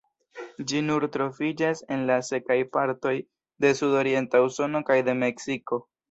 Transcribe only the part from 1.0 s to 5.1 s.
troviĝas en la sekaj partoj de sudorienta Usono kaj